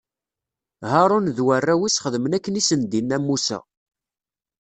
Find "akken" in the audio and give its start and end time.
2.37-2.59